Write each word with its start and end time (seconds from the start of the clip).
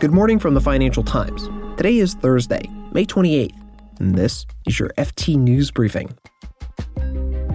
Good 0.00 0.10
morning 0.10 0.40
from 0.40 0.54
the 0.54 0.60
Financial 0.60 1.04
Times. 1.04 1.48
Today 1.76 1.98
is 1.98 2.14
Thursday, 2.14 2.62
May 2.90 3.04
28th, 3.04 3.54
and 4.00 4.16
this 4.16 4.44
is 4.66 4.80
your 4.80 4.88
FT 4.98 5.36
News 5.36 5.70
Briefing. 5.70 6.12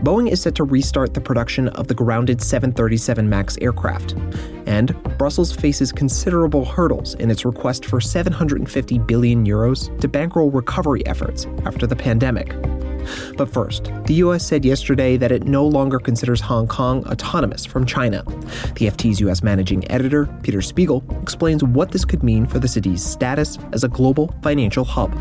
Boeing 0.01 0.31
is 0.31 0.41
set 0.41 0.55
to 0.55 0.63
restart 0.63 1.13
the 1.13 1.19
production 1.19 1.67
of 1.69 1.87
the 1.87 1.93
grounded 1.93 2.41
737 2.41 3.27
MAX 3.27 3.57
aircraft, 3.57 4.13
and 4.65 4.95
Brussels 5.17 5.51
faces 5.51 5.91
considerable 5.91 6.63
hurdles 6.63 7.15
in 7.15 7.29
its 7.29 7.43
request 7.43 7.85
for 7.85 7.99
750 7.99 8.99
billion 8.99 9.45
euros 9.45 9.99
to 9.99 10.07
bankroll 10.07 10.51
recovery 10.51 11.05
efforts 11.05 11.47
after 11.65 11.85
the 11.85 11.97
pandemic. 11.97 12.55
But 13.37 13.49
first, 13.49 13.91
the 14.05 14.15
US 14.15 14.45
said 14.45 14.65
yesterday 14.65 15.17
that 15.17 15.31
it 15.31 15.43
no 15.43 15.65
longer 15.65 15.99
considers 15.99 16.41
Hong 16.41 16.67
Kong 16.67 17.05
autonomous 17.07 17.65
from 17.65 17.85
China. 17.85 18.23
The 18.75 18.87
FT's 18.87 19.19
US 19.21 19.43
managing 19.43 19.89
editor, 19.91 20.27
Peter 20.43 20.61
Spiegel, 20.61 21.03
explains 21.21 21.63
what 21.63 21.91
this 21.91 22.05
could 22.05 22.23
mean 22.23 22.45
for 22.45 22.59
the 22.59 22.67
city's 22.67 23.03
status 23.03 23.57
as 23.73 23.83
a 23.83 23.87
global 23.87 24.33
financial 24.41 24.85
hub. 24.85 25.13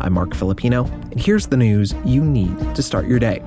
I'm 0.00 0.12
Marc 0.14 0.34
Filippino, 0.34 0.84
and 0.84 1.20
here's 1.20 1.46
the 1.46 1.56
news 1.56 1.94
you 2.04 2.24
need 2.24 2.74
to 2.74 2.82
start 2.82 3.06
your 3.06 3.18
day. 3.18 3.42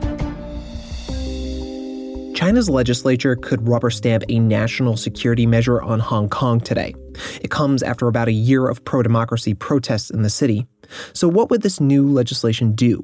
China's 2.38 2.70
legislature 2.70 3.36
could 3.36 3.68
rubber 3.68 3.90
stamp 3.90 4.24
a 4.30 4.38
national 4.38 4.96
security 4.96 5.48
measure 5.48 5.82
on 5.82 6.00
Hong 6.00 6.30
Kong 6.30 6.60
today. 6.60 6.94
It 7.42 7.50
comes 7.50 7.82
after 7.82 8.08
about 8.08 8.28
a 8.28 8.32
year 8.32 8.68
of 8.68 8.86
pro 8.86 9.02
democracy 9.02 9.56
protests 9.56 10.12
in 10.12 10.22
the 10.22 10.30
city. 10.30 10.68
So, 11.14 11.28
what 11.28 11.50
would 11.50 11.64
this 11.64 11.80
new 11.80 12.08
legislation 12.08 12.74
do? 12.74 13.04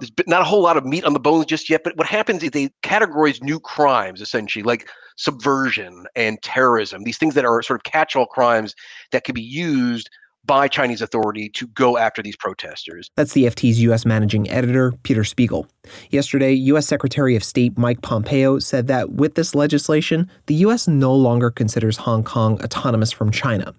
There's 0.00 0.12
not 0.26 0.40
a 0.42 0.44
whole 0.44 0.62
lot 0.62 0.76
of 0.76 0.84
meat 0.84 1.04
on 1.04 1.12
the 1.12 1.20
bones 1.20 1.46
just 1.46 1.68
yet, 1.70 1.82
but 1.84 1.96
what 1.96 2.06
happens 2.06 2.42
is 2.42 2.50
they 2.50 2.70
categorize 2.82 3.42
new 3.42 3.60
crimes 3.60 4.20
essentially, 4.20 4.62
like 4.62 4.88
subversion 5.16 6.06
and 6.16 6.40
terrorism, 6.42 7.04
these 7.04 7.18
things 7.18 7.34
that 7.34 7.44
are 7.44 7.62
sort 7.62 7.78
of 7.78 7.84
catch 7.84 8.16
all 8.16 8.26
crimes 8.26 8.74
that 9.12 9.24
can 9.24 9.34
be 9.34 9.42
used 9.42 10.10
by 10.46 10.68
Chinese 10.68 11.00
authority 11.00 11.48
to 11.48 11.66
go 11.68 11.96
after 11.96 12.22
these 12.22 12.36
protesters. 12.36 13.10
That's 13.16 13.32
the 13.32 13.44
FT's 13.44 13.80
U.S. 13.82 14.04
managing 14.04 14.50
editor, 14.50 14.92
Peter 15.02 15.24
Spiegel. 15.24 15.66
Yesterday, 16.10 16.52
U.S. 16.52 16.86
Secretary 16.86 17.34
of 17.34 17.42
State 17.42 17.78
Mike 17.78 18.02
Pompeo 18.02 18.58
said 18.58 18.86
that 18.88 19.12
with 19.12 19.34
this 19.36 19.54
legislation, 19.54 20.30
the 20.46 20.54
U.S. 20.56 20.86
no 20.86 21.14
longer 21.14 21.50
considers 21.50 21.96
Hong 21.96 22.22
Kong 22.24 22.62
autonomous 22.62 23.10
from 23.10 23.30
China. 23.30 23.74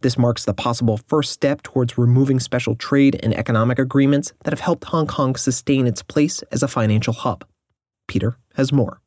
This 0.00 0.18
marks 0.18 0.44
the 0.44 0.54
possible 0.54 0.96
first 0.96 1.32
step 1.32 1.62
towards 1.62 1.98
removing 1.98 2.40
special 2.40 2.74
trade 2.74 3.18
and 3.22 3.34
economic 3.34 3.78
agreements 3.78 4.32
that 4.44 4.52
have 4.52 4.60
helped 4.60 4.84
Hong 4.84 5.06
Kong 5.06 5.36
sustain 5.36 5.86
its 5.86 6.02
place 6.02 6.42
as 6.52 6.62
a 6.62 6.68
financial 6.68 7.12
hub. 7.12 7.44
Peter 8.08 8.38
has 8.54 8.72
more. 8.72 9.00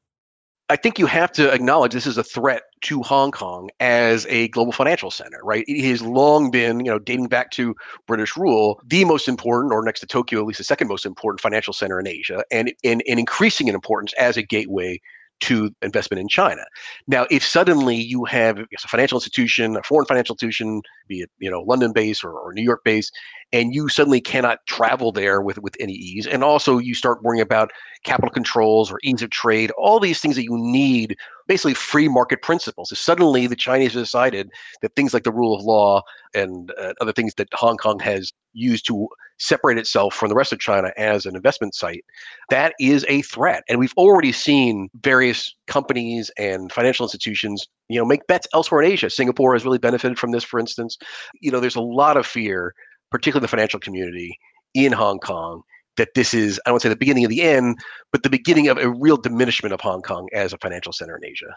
I 0.71 0.75
think 0.75 0.99
you 0.99 1.07
have 1.07 1.31
to 1.31 1.51
acknowledge 1.51 1.93
this 1.93 2.05
is 2.05 2.19
a 2.19 2.23
threat 2.23 2.61
to 2.81 3.01
Hong 3.01 3.31
Kong 3.31 3.71
as 3.79 4.27
a 4.27 4.49
global 4.49 4.71
financial 4.71 5.09
center, 5.09 5.39
right? 5.43 5.65
It 5.67 5.83
has 5.89 6.03
long 6.03 6.51
been, 6.51 6.79
you 6.79 6.91
know, 6.91 6.99
dating 6.99 7.27
back 7.27 7.49
to 7.51 7.75
British 8.05 8.37
rule, 8.37 8.79
the 8.85 9.03
most 9.03 9.27
important, 9.27 9.73
or 9.73 9.83
next 9.83 10.01
to 10.01 10.05
Tokyo, 10.05 10.39
at 10.39 10.45
least 10.45 10.59
the 10.59 10.63
second 10.63 10.87
most 10.87 11.07
important 11.07 11.41
financial 11.41 11.73
center 11.73 11.99
in 11.99 12.07
Asia, 12.07 12.43
and, 12.51 12.71
and, 12.83 13.01
and 13.07 13.19
increasing 13.19 13.67
in 13.67 13.73
importance 13.73 14.13
as 14.13 14.37
a 14.37 14.43
gateway 14.43 15.01
to 15.41 15.71
investment 15.81 16.19
in 16.19 16.27
China. 16.27 16.63
Now, 17.07 17.25
if 17.31 17.45
suddenly 17.45 17.95
you 17.95 18.25
have 18.25 18.59
a 18.59 18.65
financial 18.87 19.17
institution, 19.17 19.75
a 19.77 19.83
foreign 19.83 20.05
financial 20.05 20.33
institution, 20.33 20.81
be 21.07 21.21
it 21.21 21.31
you 21.39 21.49
know 21.49 21.61
London 21.61 21.93
based 21.93 22.23
or, 22.23 22.31
or 22.31 22.53
New 22.53 22.63
York 22.63 22.81
based, 22.83 23.11
and 23.51 23.73
you 23.73 23.89
suddenly 23.89 24.21
cannot 24.21 24.59
travel 24.67 25.11
there 25.11 25.41
with 25.41 25.59
with 25.59 25.75
any 25.79 25.93
ease, 25.93 26.27
and 26.27 26.43
also 26.43 26.77
you 26.77 26.93
start 26.93 27.23
worrying 27.23 27.41
about 27.41 27.71
capital 28.03 28.29
controls 28.29 28.91
or 28.91 28.99
ease 29.03 29.21
of 29.21 29.29
trade, 29.29 29.71
all 29.71 29.99
these 29.99 30.21
things 30.21 30.35
that 30.35 30.43
you 30.43 30.57
need, 30.57 31.15
basically 31.47 31.73
free 31.73 32.07
market 32.07 32.41
principles. 32.41 32.91
If 32.91 32.97
suddenly 32.97 33.47
the 33.47 33.55
Chinese 33.55 33.93
decided 33.93 34.49
that 34.81 34.95
things 34.95 35.13
like 35.13 35.23
the 35.23 35.31
rule 35.31 35.55
of 35.55 35.63
law 35.63 36.01
and 36.33 36.71
uh, 36.79 36.93
other 37.01 37.11
things 37.11 37.33
that 37.35 37.47
Hong 37.53 37.77
Kong 37.77 37.99
has 37.99 38.31
used 38.53 38.85
to 38.87 39.07
separate 39.37 39.77
itself 39.77 40.13
from 40.13 40.29
the 40.29 40.35
rest 40.35 40.51
of 40.51 40.59
China 40.59 40.91
as 40.97 41.25
an 41.25 41.35
investment 41.35 41.73
site, 41.73 42.03
that 42.49 42.73
is 42.79 43.05
a 43.07 43.21
threat. 43.23 43.63
And 43.69 43.79
we've 43.79 43.93
already 43.97 44.31
seen 44.31 44.89
various 45.01 45.53
companies 45.67 46.29
and 46.37 46.71
financial 46.71 47.05
institutions, 47.05 47.65
you 47.87 47.97
know, 47.97 48.05
make 48.05 48.27
bets 48.27 48.47
elsewhere 48.53 48.81
in 48.81 48.91
Asia. 48.91 49.09
Singapore 49.09 49.53
has 49.53 49.63
really 49.63 49.77
benefited 49.77 50.19
from 50.19 50.31
this, 50.31 50.43
for 50.43 50.59
instance. 50.59 50.97
You 51.41 51.51
know, 51.51 51.59
there's 51.59 51.75
a 51.75 51.81
lot 51.81 52.17
of 52.17 52.25
fear, 52.25 52.73
particularly 53.11 53.43
the 53.43 53.49
financial 53.49 53.79
community 53.79 54.37
in 54.73 54.91
Hong 54.91 55.19
Kong, 55.19 55.61
that 55.97 56.09
this 56.15 56.33
is, 56.33 56.59
I 56.65 56.71
won't 56.71 56.81
say 56.81 56.89
the 56.89 56.95
beginning 56.95 57.25
of 57.25 57.29
the 57.29 57.41
end, 57.41 57.79
but 58.11 58.23
the 58.23 58.29
beginning 58.29 58.67
of 58.67 58.77
a 58.77 58.89
real 58.89 59.17
diminishment 59.17 59.73
of 59.73 59.81
Hong 59.81 60.01
Kong 60.01 60.27
as 60.33 60.53
a 60.53 60.57
financial 60.57 60.93
center 60.93 61.17
in 61.17 61.25
Asia. 61.25 61.53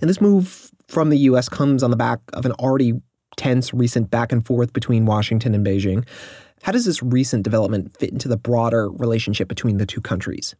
And 0.00 0.10
this 0.10 0.20
move 0.20 0.70
from 0.88 1.10
the 1.10 1.18
U.S. 1.18 1.48
comes 1.48 1.82
on 1.82 1.90
the 1.90 1.96
back 1.96 2.20
of 2.32 2.44
an 2.44 2.52
already 2.52 2.92
tense 3.36 3.74
recent 3.74 4.10
back 4.10 4.32
and 4.32 4.46
forth 4.46 4.72
between 4.72 5.06
Washington 5.06 5.54
and 5.54 5.66
Beijing. 5.66 6.06
How 6.62 6.72
does 6.72 6.84
this 6.84 7.02
recent 7.02 7.42
development 7.42 7.96
fit 7.96 8.10
into 8.10 8.28
the 8.28 8.36
broader 8.36 8.90
relationship 8.90 9.48
between 9.48 9.76
the 9.76 9.86
two 9.86 10.00
countries? 10.00 10.54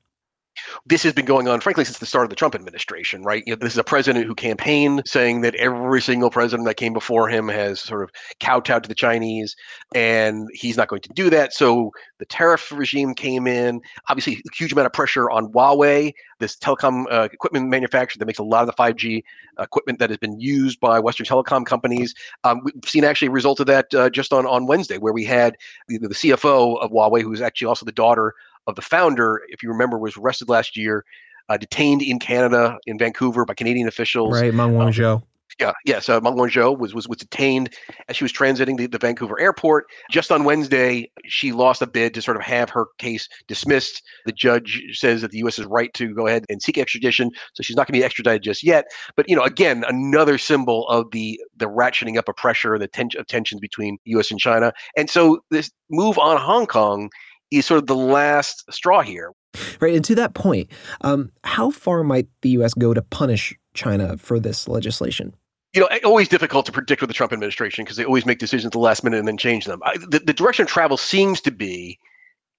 This 0.86 1.02
has 1.02 1.12
been 1.12 1.24
going 1.24 1.48
on, 1.48 1.60
frankly, 1.60 1.84
since 1.84 1.98
the 1.98 2.06
start 2.06 2.24
of 2.24 2.30
the 2.30 2.36
Trump 2.36 2.54
administration, 2.54 3.22
right? 3.22 3.42
You 3.46 3.52
know, 3.52 3.58
this 3.60 3.72
is 3.72 3.78
a 3.78 3.84
president 3.84 4.26
who 4.26 4.34
campaigned 4.34 5.02
saying 5.06 5.40
that 5.42 5.54
every 5.56 6.00
single 6.00 6.30
president 6.30 6.66
that 6.66 6.76
came 6.76 6.92
before 6.92 7.28
him 7.28 7.48
has 7.48 7.80
sort 7.80 8.02
of 8.02 8.10
kowtowed 8.40 8.82
to 8.82 8.88
the 8.88 8.94
Chinese, 8.94 9.56
and 9.94 10.48
he's 10.52 10.76
not 10.76 10.88
going 10.88 11.02
to 11.02 11.12
do 11.14 11.30
that. 11.30 11.52
So 11.52 11.90
the 12.18 12.26
tariff 12.26 12.70
regime 12.72 13.14
came 13.14 13.46
in. 13.46 13.80
Obviously, 14.08 14.34
a 14.34 14.56
huge 14.56 14.72
amount 14.72 14.86
of 14.86 14.92
pressure 14.92 15.30
on 15.30 15.52
Huawei, 15.52 16.12
this 16.38 16.56
telecom 16.56 17.04
uh, 17.10 17.28
equipment 17.32 17.68
manufacturer 17.68 18.18
that 18.18 18.26
makes 18.26 18.38
a 18.38 18.44
lot 18.44 18.60
of 18.60 18.66
the 18.66 18.82
5G 18.82 19.22
equipment 19.58 19.98
that 19.98 20.10
has 20.10 20.18
been 20.18 20.38
used 20.40 20.80
by 20.80 20.98
Western 20.98 21.26
telecom 21.26 21.64
companies. 21.64 22.14
Um, 22.44 22.60
we've 22.64 22.74
seen 22.86 23.04
actually 23.04 23.28
a 23.28 23.32
result 23.32 23.60
of 23.60 23.66
that 23.66 23.92
uh, 23.94 24.10
just 24.10 24.32
on, 24.32 24.46
on 24.46 24.66
Wednesday, 24.66 24.98
where 24.98 25.12
we 25.12 25.24
had 25.24 25.56
the, 25.88 25.98
the 25.98 26.08
CFO 26.08 26.80
of 26.80 26.90
Huawei, 26.90 27.22
who 27.22 27.32
is 27.32 27.40
actually 27.40 27.66
also 27.66 27.86
the 27.86 27.92
daughter 27.92 28.34
of 28.66 28.76
the 28.76 28.82
founder, 28.82 29.42
if 29.48 29.62
you 29.62 29.68
remember, 29.68 29.98
was 29.98 30.16
arrested 30.16 30.48
last 30.48 30.76
year, 30.76 31.04
uh, 31.48 31.56
detained 31.56 32.02
in 32.02 32.18
Canada, 32.18 32.78
in 32.86 32.98
Vancouver, 32.98 33.44
by 33.44 33.54
Canadian 33.54 33.88
officials. 33.88 34.40
Right, 34.40 34.52
Meng 34.52 34.74
Wanzhou. 34.74 35.16
Um, 35.16 35.22
yeah, 35.60 35.72
yes. 35.84 36.08
Uh, 36.08 36.20
Meng 36.20 36.34
Wanzhou 36.34 36.76
was, 36.76 36.94
was 36.94 37.06
was 37.06 37.18
detained 37.18 37.74
as 38.08 38.16
she 38.16 38.24
was 38.24 38.32
transiting 38.32 38.76
the, 38.76 38.86
the 38.86 38.98
Vancouver 38.98 39.38
airport. 39.38 39.84
Just 40.10 40.32
on 40.32 40.42
Wednesday, 40.44 41.10
she 41.26 41.52
lost 41.52 41.80
a 41.80 41.86
bid 41.86 42.14
to 42.14 42.22
sort 42.22 42.36
of 42.36 42.42
have 42.42 42.70
her 42.70 42.86
case 42.98 43.28
dismissed. 43.46 44.02
The 44.26 44.32
judge 44.32 44.82
says 44.92 45.22
that 45.22 45.30
the 45.30 45.38
U.S. 45.38 45.58
is 45.58 45.66
right 45.66 45.92
to 45.94 46.12
go 46.14 46.26
ahead 46.26 46.44
and 46.48 46.60
seek 46.60 46.78
extradition, 46.78 47.30
so 47.52 47.62
she's 47.62 47.76
not 47.76 47.86
going 47.86 47.94
to 47.94 48.00
be 48.00 48.04
extradited 48.04 48.42
just 48.42 48.64
yet. 48.64 48.86
But 49.16 49.28
you 49.28 49.36
know, 49.36 49.42
again, 49.42 49.84
another 49.86 50.38
symbol 50.38 50.88
of 50.88 51.10
the 51.12 51.40
the 51.56 51.66
ratcheting 51.66 52.16
up 52.16 52.28
of 52.28 52.36
pressure, 52.36 52.78
the 52.78 52.88
ten- 52.88 53.10
of 53.16 53.26
tensions 53.26 53.60
between 53.60 53.98
U.S. 54.06 54.30
and 54.30 54.40
China. 54.40 54.72
And 54.96 55.08
so 55.08 55.40
this 55.50 55.70
move 55.90 56.18
on 56.18 56.36
Hong 56.36 56.66
Kong 56.66 57.10
is 57.58 57.66
sort 57.66 57.78
of 57.78 57.86
the 57.86 57.96
last 57.96 58.64
straw 58.72 59.02
here. 59.02 59.32
Right. 59.80 59.94
And 59.94 60.04
to 60.04 60.14
that 60.16 60.34
point, 60.34 60.70
um, 61.02 61.30
how 61.44 61.70
far 61.70 62.02
might 62.02 62.26
the 62.42 62.50
U.S. 62.50 62.74
go 62.74 62.92
to 62.94 63.02
punish 63.02 63.54
China 63.74 64.16
for 64.16 64.40
this 64.40 64.68
legislation? 64.68 65.34
You 65.74 65.80
know, 65.80 65.88
always 66.04 66.28
difficult 66.28 66.66
to 66.66 66.72
predict 66.72 67.00
with 67.00 67.08
the 67.08 67.14
Trump 67.14 67.32
administration 67.32 67.84
because 67.84 67.96
they 67.96 68.04
always 68.04 68.26
make 68.26 68.38
decisions 68.38 68.66
at 68.66 68.72
the 68.72 68.78
last 68.78 69.02
minute 69.02 69.18
and 69.18 69.26
then 69.26 69.36
change 69.36 69.64
them. 69.64 69.80
I, 69.84 69.96
the, 69.96 70.22
the 70.24 70.32
direction 70.32 70.62
of 70.64 70.68
travel 70.68 70.96
seems 70.96 71.40
to 71.42 71.50
be 71.50 71.98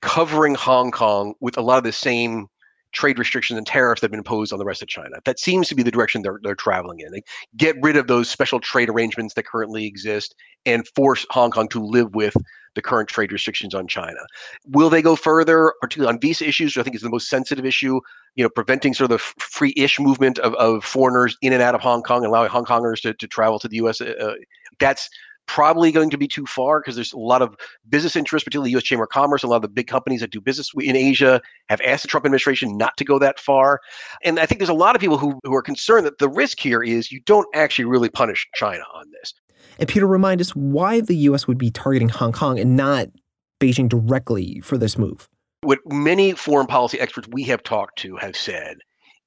covering 0.01 0.56
Hong 0.56 0.91
Kong 0.91 1.33
with 1.39 1.57
a 1.57 1.62
lot 1.62 1.77
of 1.77 1.83
the 1.83 1.94
same 1.94 2.47
trade 2.95 3.19
restrictions 3.19 3.57
and 3.57 3.67
tariffs 3.67 4.01
that 4.01 4.06
have 4.06 4.12
been 4.12 4.19
imposed 4.19 4.51
on 4.53 4.59
the 4.59 4.66
rest 4.66 4.81
of 4.81 4.88
China. 4.88 5.17
That 5.25 5.39
seems 5.39 5.67
to 5.67 5.75
be 5.75 5.83
the 5.83 5.91
direction 5.91 6.22
they're, 6.22 6.39
they're 6.44 6.56
traveling 6.56 7.01
in. 7.01 7.12
They 7.12 7.22
get 7.56 7.75
rid 7.81 7.97
of 7.97 8.07
those 8.07 8.29
special 8.29 8.59
trade 8.59 8.89
arrangements 8.89 9.33
that 9.35 9.45
currently 9.45 9.85
exist 9.85 10.33
and 10.66 10.88
force 10.95 11.25
Hong 11.29 11.51
Kong 11.51 11.67
to 11.69 11.83
live 11.83 12.16
with 12.16 12.35
the 12.75 12.81
current 12.81 13.09
trade 13.09 13.31
restrictions 13.31 13.74
on 13.74 13.88
China. 13.88 14.19
Will 14.68 14.90
they 14.90 15.02
go 15.02 15.16
further, 15.16 15.74
particularly 15.81 16.13
on 16.13 16.19
visa 16.19 16.47
issues, 16.47 16.78
I 16.78 16.84
think 16.84 16.96
is 16.96 17.02
the 17.02 17.09
most 17.09 17.30
sensitive 17.30 17.66
issue, 17.66 18.00
you 18.36 18.44
know, 18.44 18.50
preventing 18.50 18.94
sort 18.94 19.12
of 19.12 19.18
the 19.18 19.24
free-ish 19.40 20.00
movement 20.00 20.40
of, 20.40 20.53
of 20.56 20.84
foreigners 20.84 21.38
in 21.41 21.53
and 21.53 21.62
out 21.62 21.75
of 21.75 21.81
Hong 21.81 22.03
Kong 22.03 22.18
and 22.18 22.28
allowing 22.28 22.50
Hong 22.50 22.66
Kongers 22.66 23.02
to, 23.02 23.13
to 23.13 23.28
travel 23.28 23.59
to 23.59 23.68
the 23.68 23.78
U.S. 23.78 24.02
Uh, 24.02 24.34
that's 24.80 25.09
probably 25.48 25.92
going 25.92 26.10
to 26.10 26.18
be 26.18 26.27
too 26.27 26.45
far 26.45 26.80
because 26.80 26.95
there's 26.95 27.13
a 27.13 27.18
lot 27.18 27.42
of 27.42 27.56
business 27.89 28.16
interest, 28.16 28.45
particularly 28.45 28.69
the 28.69 28.74
U.S. 28.74 28.83
Chamber 28.83 29.04
of 29.04 29.10
Commerce. 29.10 29.44
A 29.44 29.48
lot 29.48 29.57
of 29.57 29.62
the 29.62 29.68
big 29.68 29.88
companies 29.88 30.22
that 30.22 30.31
do 30.31 30.42
business 30.42 30.72
in 30.80 30.95
Asia 30.95 31.42
have 31.69 31.81
asked 31.81 32.04
the 32.04 32.07
Trump 32.07 32.25
administration 32.25 32.77
not 32.77 32.98
to 32.98 33.06
go 33.06 33.19
that 33.19 33.39
far. 33.39 33.80
And 34.24 34.39
I 34.39 34.45
think 34.45 34.60
there's 34.60 34.69
a 34.69 34.74
lot 34.74 34.95
of 34.95 35.01
people 35.01 35.18
who, 35.18 35.39
who 35.44 35.54
are 35.54 35.62
concerned 35.62 36.06
that 36.06 36.18
the 36.18 36.30
risk 36.30 36.60
here 36.60 36.81
is 36.81 37.12
you 37.12 37.22
don't 37.22 37.48
actually 37.54 37.86
really 37.86 38.10
punish 38.10 38.48
China 38.56 38.83
on 38.94 39.06
this. 39.12 39.33
And 39.80 39.90
Peter, 39.90 40.07
remind 40.07 40.42
us 40.42 40.56
why 40.56 41.02
the 41.02 41.16
U.S. 41.16 41.48
would 41.48 41.57
be 41.57 41.72
targeting 41.72 42.10
Hong 42.10 42.31
Kong 42.31 42.60
and 42.60 42.75
not 42.75 43.07
Beijing 43.60 43.90
directly 43.90 44.62
for 44.62 44.78
this 44.78 44.98
move. 44.98 45.28
What 45.62 45.80
many 45.86 46.34
foreign 46.34 46.68
policy 46.68 47.00
experts 47.00 47.28
we 47.31 47.44
have 47.44 47.63
talked 47.63 47.98
to 48.00 48.16
have 48.18 48.36
said 48.36 48.78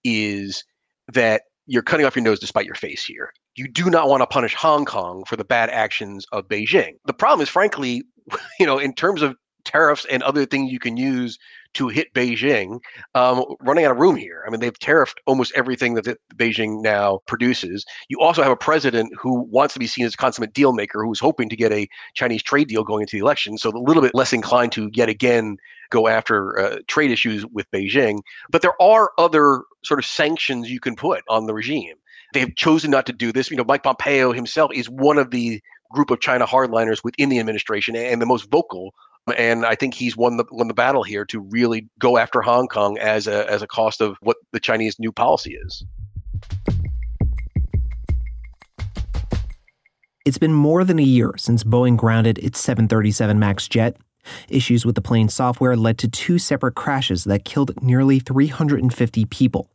is 0.05 0.65
that 1.13 1.43
you're 1.67 1.83
cutting 1.83 2.07
off 2.07 2.17
your 2.17 2.25
nose 2.25 2.41
despite 2.41 2.67
your 2.67 2.75
face 2.75 3.05
here. 3.05 3.33
You 3.57 3.69
do 3.69 3.91
not 3.91 4.09
want 4.09 4.23
to 4.23 4.27
punish 4.27 4.55
Hong 4.55 4.85
Kong 4.85 5.25
for 5.27 5.37
the 5.37 5.45
bad 5.45 5.69
actions 5.71 6.25
of 6.33 6.49
Beijing. 6.49 6.93
The 7.07 7.13
problem 7.13 7.43
is, 7.43 7.49
frankly, 7.49 8.05
you 8.61 8.67
know, 8.67 8.79
in 8.79 8.95
terms 8.95 9.23
of 9.23 9.37
tariffs 9.65 10.07
and 10.11 10.23
other 10.23 10.47
things 10.47 10.73
you 10.73 10.79
can 10.79 10.97
use 10.97 11.39
to 11.75 11.89
hit 11.89 12.13
Beijing, 12.15 12.81
um, 13.15 13.45
running 13.61 13.85
out 13.85 13.93
of 13.93 13.99
room 13.99 14.17
here. 14.17 14.43
I 14.47 14.51
mean, 14.51 14.61
they've 14.61 14.79
tariffed 14.79 15.17
almost 15.27 15.53
everything 15.55 15.95
that 15.95 16.19
Beijing 16.37 16.83
now 16.83 17.21
produces. 17.27 17.85
You 18.09 18.21
also 18.21 18.43
have 18.43 18.53
a 18.53 18.57
president 18.57 19.13
who 19.19 19.43
wants 19.51 19.75
to 19.75 19.81
be 19.81 19.87
seen 19.87 20.05
as 20.07 20.15
a 20.15 20.17
consummate 20.17 20.55
deal 20.55 20.73
maker, 20.73 21.05
who's 21.05 21.21
hoping 21.21 21.49
to 21.49 21.57
get 21.57 21.73
a 21.73 21.89
Chinese 22.15 22.43
trade 22.43 22.69
deal 22.69 22.85
going 22.85 23.03
into 23.03 23.17
the 23.17 23.23
election, 23.23 23.59
so 23.59 23.71
a 23.71 23.79
little 23.79 24.03
bit 24.03 24.15
less 24.15 24.33
inclined 24.33 24.73
to 24.73 24.91
yet 24.93 25.09
again 25.09 25.57
go 25.91 26.09
after 26.09 26.59
uh, 26.59 26.79
trade 26.87 27.11
issues 27.11 27.47
with 27.47 27.71
Beijing. 27.71 28.21
But 28.51 28.63
there 28.63 28.81
are 28.81 29.13
other 29.19 29.63
sort 29.85 30.01
of 30.01 30.07
sanctions 30.07 30.71
you 30.71 30.81
can 30.81 30.97
put 30.97 31.23
on 31.29 31.47
the 31.47 31.55
regime. 31.55 31.97
They've 32.35 32.55
chosen 32.57 32.91
not 32.91 33.07
to 33.07 33.13
do 33.13 33.33
this. 33.33 33.51
You 33.51 33.57
know, 33.57 33.65
Mike 33.65 33.83
Pompeo 33.83 34.33
himself 34.33 34.71
is 34.75 34.89
one 34.91 35.19
of 35.19 35.31
the 35.31 35.63
group 35.91 36.11
of 36.11 36.21
China 36.21 36.47
hardliners 36.47 37.03
within 37.03 37.31
the 37.31 37.39
administration 37.39 37.97
and 37.97 38.21
the 38.21 38.27
most 38.27 38.51
vocal. 38.51 38.93
And 39.33 39.65
I 39.65 39.75
think 39.75 39.95
he's 39.95 40.17
won 40.17 40.37
the 40.37 40.45
won 40.51 40.69
the 40.69 40.75
battle 40.75 41.03
here 41.03 41.25
to 41.27 41.41
really 41.41 41.89
go 41.99 42.19
after 42.19 42.41
Hong 42.41 42.69
Kong 42.69 42.99
as 42.99 43.27
a 43.27 43.51
as 43.51 43.63
a 43.63 43.67
cost 43.67 44.01
of 44.01 44.17
what 44.21 44.37
the 44.53 44.61
Chinese 44.61 44.99
new 44.99 45.13
policy 45.13 45.57
is. 45.57 45.85
It's 50.25 50.39
been 50.39 50.53
more 50.53 50.85
than 50.85 50.99
a 50.99 51.03
year 51.03 51.33
since 51.39 51.65
Boeing 51.65 51.97
grounded 51.97 52.39
its 52.39 52.61
737 52.61 53.39
MAX 53.39 53.67
jet. 53.67 53.97
Issues 54.51 54.85
with 54.85 54.95
the 54.95 55.01
plane's 55.01 55.33
software 55.33 55.75
led 55.75 55.97
to 55.99 56.09
two 56.09 56.39
separate 56.39 56.75
crashes 56.75 57.25
that 57.25 57.47
killed 57.47 57.83
nearly 57.83 58.19
350 58.19 59.25
people. 59.25 59.71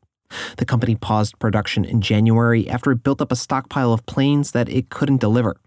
The 0.57 0.65
company 0.65 0.95
paused 0.95 1.39
production 1.39 1.85
in 1.85 2.01
January 2.01 2.69
after 2.69 2.91
it 2.91 3.03
built 3.03 3.21
up 3.21 3.31
a 3.31 3.35
stockpile 3.35 3.93
of 3.93 4.05
planes 4.05 4.51
that 4.51 4.69
it 4.69 4.89
couldn't 4.89 5.21
deliver. 5.21 5.57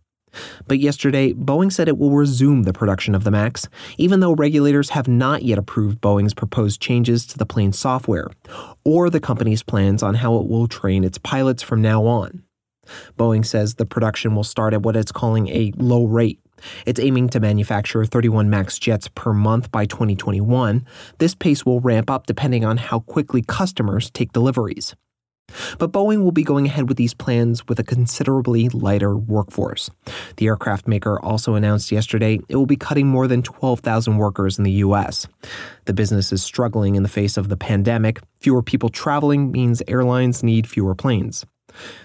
But 0.67 0.79
yesterday, 0.79 1.33
Boeing 1.33 1.73
said 1.73 1.89
it 1.89 1.99
will 1.99 2.13
resume 2.13 2.63
the 2.63 2.73
production 2.73 3.15
of 3.15 3.25
the 3.25 3.31
MAX, 3.31 3.69
even 3.99 4.21
though 4.21 4.35
regulators 4.35 4.91
have 4.91 5.09
not 5.09 5.43
yet 5.43 5.59
approved 5.59 6.01
Boeing's 6.01 6.35
proposed 6.35 6.81
changes 6.81 7.27
to 7.27 7.39
the 7.39 7.47
plane's 7.47 7.79
software, 7.79 8.29
or 8.85 9.11
the 9.11 9.21
company's 9.21 9.63
plans 9.63 10.03
on 10.03 10.15
how 10.15 10.37
it 10.39 10.47
will 10.47 10.69
train 10.69 11.05
its 11.05 11.19
pilots 11.19 11.63
from 11.63 11.83
now 11.83 12.05
on. 12.05 12.43
Boeing 13.19 13.45
says 13.45 13.75
the 13.75 13.87
production 13.87 14.35
will 14.35 14.45
start 14.45 14.75
at 14.75 14.83
what 14.83 14.97
it's 14.97 15.13
calling 15.13 15.49
a 15.49 15.73
low 15.77 16.05
rate. 16.05 16.41
It's 16.87 17.01
aiming 17.01 17.29
to 17.31 17.41
manufacture 17.41 18.05
31 18.05 18.49
MAX 18.49 18.79
jets 18.79 19.09
per 19.09 19.33
month 19.33 19.71
by 19.71 19.87
2021. 19.87 20.87
This 21.19 21.35
pace 21.35 21.67
will 21.67 21.81
ramp 21.81 22.11
up 22.11 22.27
depending 22.27 22.65
on 22.65 22.79
how 22.79 23.01
quickly 23.01 23.43
customers 23.43 24.11
take 24.11 24.33
deliveries. 24.33 24.95
But 25.79 25.93
Boeing 25.93 26.23
will 26.23 26.33
be 26.33 26.43
going 26.43 26.67
ahead 26.67 26.89
with 26.89 26.97
these 26.97 27.15
plans 27.15 27.67
with 27.69 27.79
a 27.79 27.85
considerably 27.85 28.69
lighter 28.71 29.17
workforce. 29.17 29.91
The 30.37 30.47
aircraft 30.47 30.89
maker 30.89 31.21
also 31.21 31.55
announced 31.55 31.93
yesterday 31.93 32.41
it 32.49 32.57
will 32.57 32.67
be 32.67 32.77
cutting 32.77 33.07
more 33.07 33.27
than 33.27 33.43
12,000 33.43 34.17
workers 34.17 34.59
in 34.59 34.65
the 34.65 34.73
U.S. 34.73 35.27
The 35.85 35.95
business 35.95 36.33
is 36.33 36.43
struggling 36.43 36.95
in 36.95 37.03
the 37.03 37.09
face 37.09 37.37
of 37.37 37.49
the 37.49 37.57
pandemic. 37.57 38.21
Fewer 38.41 38.63
people 38.63 38.89
traveling 38.89 39.51
means 39.51 39.83
airlines 39.89 40.43
need 40.43 40.67
fewer 40.67 40.95
planes. 40.95 41.45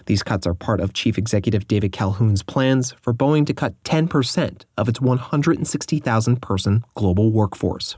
These 0.05 0.23
cuts 0.23 0.45
are 0.45 0.53
part 0.53 0.81
of 0.81 0.93
Chief 0.93 1.17
Executive 1.17 1.67
David 1.67 1.91
Calhoun's 1.93 2.43
plans 2.43 2.93
for 3.01 3.13
Boeing 3.13 3.45
to 3.45 3.53
cut 3.53 3.81
10% 3.83 4.65
of 4.77 4.89
its 4.89 4.99
160,000 4.99 6.41
person 6.41 6.83
global 6.95 7.31
workforce. 7.31 7.95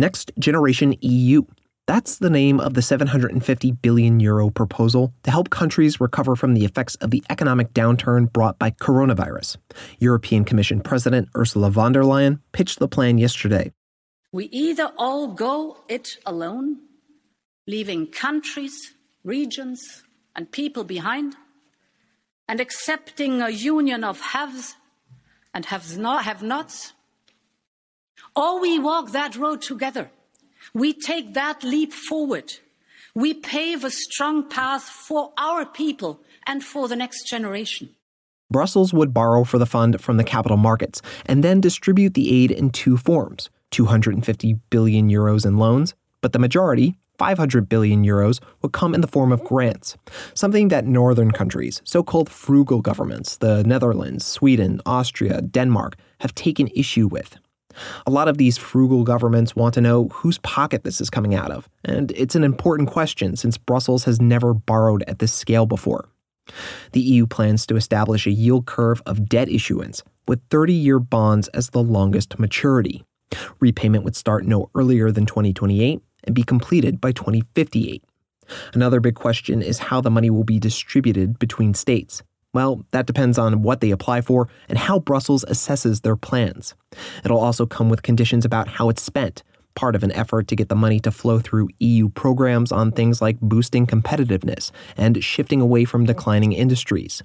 Next 0.00 0.32
Generation 0.38 0.96
EU. 1.02 1.42
That's 1.86 2.18
the 2.18 2.30
name 2.30 2.58
of 2.58 2.72
the 2.72 2.80
750 2.80 3.72
billion 3.72 4.18
euro 4.18 4.48
proposal 4.48 5.12
to 5.24 5.30
help 5.30 5.50
countries 5.50 6.00
recover 6.00 6.36
from 6.36 6.54
the 6.54 6.64
effects 6.64 6.94
of 6.96 7.10
the 7.10 7.22
economic 7.28 7.74
downturn 7.74 8.32
brought 8.32 8.58
by 8.58 8.70
coronavirus. 8.70 9.58
European 9.98 10.46
Commission 10.46 10.80
President 10.80 11.28
Ursula 11.36 11.68
von 11.68 11.92
der 11.92 12.02
Leyen 12.02 12.40
pitched 12.52 12.78
the 12.78 12.88
plan 12.88 13.18
yesterday. 13.18 13.72
We 14.32 14.46
either 14.46 14.90
all 14.96 15.28
go 15.34 15.84
it 15.86 16.16
alone, 16.24 16.78
leaving 17.66 18.06
countries, 18.06 18.94
regions, 19.22 20.02
and 20.34 20.50
people 20.50 20.84
behind, 20.84 21.36
and 22.48 22.58
accepting 22.58 23.42
a 23.42 23.50
union 23.50 24.02
of 24.02 24.18
haves 24.18 24.76
and 25.52 25.66
have 25.66 26.42
nots 26.42 26.94
or 28.36 28.60
we 28.60 28.78
walk 28.78 29.12
that 29.12 29.36
road 29.36 29.62
together. 29.62 30.10
We 30.74 30.92
take 30.92 31.34
that 31.34 31.64
leap 31.64 31.92
forward. 31.92 32.54
We 33.14 33.34
pave 33.34 33.84
a 33.84 33.90
strong 33.90 34.48
path 34.48 34.84
for 34.84 35.32
our 35.36 35.66
people 35.66 36.20
and 36.46 36.62
for 36.62 36.88
the 36.88 36.96
next 36.96 37.28
generation. 37.28 37.90
Brussels 38.50 38.92
would 38.92 39.14
borrow 39.14 39.44
for 39.44 39.58
the 39.58 39.66
fund 39.66 40.00
from 40.00 40.16
the 40.16 40.24
capital 40.24 40.56
markets 40.56 41.00
and 41.26 41.44
then 41.44 41.60
distribute 41.60 42.14
the 42.14 42.42
aid 42.42 42.50
in 42.50 42.70
two 42.70 42.96
forms 42.96 43.48
250 43.70 44.54
billion 44.70 45.08
euros 45.08 45.46
in 45.46 45.56
loans, 45.56 45.94
but 46.20 46.32
the 46.32 46.40
majority, 46.40 46.96
500 47.18 47.68
billion 47.68 48.04
euros, 48.04 48.40
would 48.62 48.72
come 48.72 48.94
in 48.94 49.00
the 49.00 49.06
form 49.06 49.30
of 49.30 49.44
grants, 49.44 49.96
something 50.34 50.68
that 50.68 50.86
northern 50.86 51.30
countries, 51.30 51.80
so 51.84 52.02
called 52.02 52.28
frugal 52.28 52.80
governments, 52.80 53.36
the 53.36 53.62
Netherlands, 53.62 54.26
Sweden, 54.26 54.80
Austria, 54.84 55.40
Denmark, 55.40 55.96
have 56.18 56.34
taken 56.34 56.68
issue 56.74 57.06
with. 57.06 57.36
A 58.06 58.10
lot 58.10 58.28
of 58.28 58.38
these 58.38 58.58
frugal 58.58 59.04
governments 59.04 59.54
want 59.54 59.74
to 59.74 59.80
know 59.80 60.08
whose 60.08 60.38
pocket 60.38 60.84
this 60.84 61.00
is 61.00 61.10
coming 61.10 61.34
out 61.34 61.50
of, 61.50 61.68
and 61.84 62.10
it's 62.12 62.34
an 62.34 62.44
important 62.44 62.88
question 62.88 63.36
since 63.36 63.56
Brussels 63.56 64.04
has 64.04 64.20
never 64.20 64.54
borrowed 64.54 65.02
at 65.06 65.18
this 65.18 65.32
scale 65.32 65.66
before. 65.66 66.08
The 66.92 67.00
EU 67.00 67.26
plans 67.26 67.66
to 67.66 67.76
establish 67.76 68.26
a 68.26 68.32
yield 68.32 68.66
curve 68.66 69.02
of 69.06 69.28
debt 69.28 69.48
issuance, 69.48 70.02
with 70.26 70.40
30 70.50 70.72
year 70.72 70.98
bonds 70.98 71.48
as 71.48 71.70
the 71.70 71.82
longest 71.82 72.38
maturity. 72.38 73.04
Repayment 73.60 74.04
would 74.04 74.16
start 74.16 74.44
no 74.44 74.70
earlier 74.74 75.10
than 75.10 75.26
2028 75.26 76.00
and 76.24 76.34
be 76.34 76.42
completed 76.42 77.00
by 77.00 77.12
2058. 77.12 78.04
Another 78.74 79.00
big 79.00 79.14
question 79.14 79.62
is 79.62 79.78
how 79.78 80.00
the 80.00 80.10
money 80.10 80.30
will 80.30 80.44
be 80.44 80.58
distributed 80.58 81.38
between 81.38 81.74
states. 81.74 82.22
Well, 82.52 82.84
that 82.90 83.06
depends 83.06 83.38
on 83.38 83.62
what 83.62 83.80
they 83.80 83.92
apply 83.92 84.22
for 84.22 84.48
and 84.68 84.76
how 84.76 84.98
Brussels 84.98 85.44
assesses 85.48 86.02
their 86.02 86.16
plans. 86.16 86.74
It'll 87.24 87.38
also 87.38 87.64
come 87.64 87.88
with 87.88 88.02
conditions 88.02 88.44
about 88.44 88.66
how 88.66 88.88
it's 88.88 89.02
spent, 89.02 89.44
part 89.76 89.94
of 89.94 90.02
an 90.02 90.10
effort 90.12 90.48
to 90.48 90.56
get 90.56 90.68
the 90.68 90.74
money 90.74 90.98
to 91.00 91.12
flow 91.12 91.38
through 91.38 91.68
EU 91.78 92.08
programs 92.08 92.72
on 92.72 92.90
things 92.90 93.22
like 93.22 93.38
boosting 93.40 93.86
competitiveness 93.86 94.72
and 94.96 95.22
shifting 95.22 95.60
away 95.60 95.84
from 95.84 96.06
declining 96.06 96.52
industries. 96.52 97.22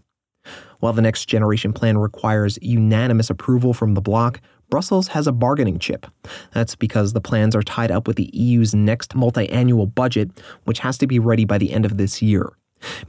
While 0.79 0.93
the 0.93 1.01
next 1.01 1.25
generation 1.25 1.73
plan 1.73 1.97
requires 1.97 2.59
unanimous 2.61 3.31
approval 3.31 3.73
from 3.73 3.95
the 3.95 4.01
bloc, 4.01 4.39
Brussels 4.69 5.07
has 5.09 5.25
a 5.25 5.31
bargaining 5.31 5.79
chip. 5.79 6.05
That's 6.53 6.75
because 6.75 7.13
the 7.13 7.21
plans 7.21 7.55
are 7.55 7.63
tied 7.63 7.89
up 7.89 8.07
with 8.07 8.17
the 8.17 8.29
EU's 8.31 8.75
next 8.75 9.15
multi 9.15 9.49
annual 9.49 9.87
budget, 9.87 10.29
which 10.65 10.79
has 10.79 10.99
to 10.99 11.07
be 11.07 11.17
ready 11.17 11.45
by 11.45 11.57
the 11.57 11.73
end 11.73 11.85
of 11.85 11.97
this 11.97 12.21
year 12.21 12.53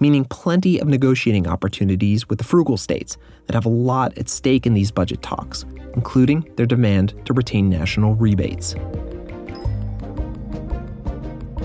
meaning 0.00 0.25
plenty 0.25 0.78
of 0.78 0.88
negotiating 0.88 1.46
opportunities 1.46 2.29
with 2.29 2.39
the 2.39 2.44
frugal 2.44 2.77
states 2.77 3.17
that 3.46 3.55
have 3.55 3.67
a 3.67 3.70
lot 3.70 4.17
at 4.19 4.29
stake 4.29 4.67
in 4.67 4.74
these 4.74 4.91
budget 4.91 5.22
talks, 5.22 5.65
including 5.94 6.48
their 6.56 6.67
demand 6.67 7.15
to 7.24 7.32
retain 7.32 7.69
national 7.69 8.15
rebates. 8.15 8.74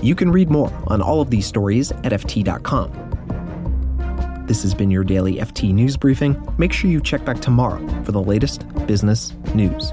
You 0.02 0.14
can 0.16 0.32
read 0.32 0.50
more 0.50 0.72
on 0.88 1.00
all 1.00 1.20
of 1.20 1.30
these 1.30 1.46
stories 1.46 1.92
at 1.92 2.12
FT.com. 2.12 3.10
This 4.46 4.62
has 4.62 4.74
been 4.74 4.90
your 4.90 5.04
daily 5.04 5.36
FT 5.36 5.72
News 5.72 5.96
Briefing. 5.96 6.36
Make 6.58 6.72
sure 6.72 6.90
you 6.90 7.00
check 7.00 7.24
back 7.24 7.40
tomorrow 7.40 7.78
for 8.02 8.10
the 8.10 8.20
latest 8.20 8.66
business 8.86 9.32
news. 9.54 9.92